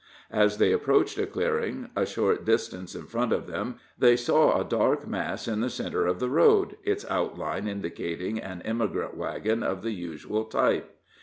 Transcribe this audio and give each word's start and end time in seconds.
As 0.31 0.57
they 0.57 0.71
approached 0.71 1.19
a 1.19 1.27
clearing 1.27 1.91
a 1.95 2.07
short 2.07 2.43
distance 2.43 2.95
in 2.95 3.05
front 3.05 3.31
of 3.31 3.45
them, 3.45 3.75
they 3.99 4.15
saw 4.15 4.59
a 4.59 4.63
dark 4.63 5.07
mass 5.07 5.47
in 5.47 5.59
the 5.61 5.69
centre 5.69 6.07
of 6.07 6.19
the 6.19 6.27
road, 6.31 6.75
its 6.83 7.05
outlines 7.07 7.69
indicating 7.69 8.39
an 8.39 8.63
emigrant 8.63 9.15
wagon 9.15 9.61
of 9.61 9.83
the 9.83 9.91
usual 9.91 10.45
type. 10.45 10.89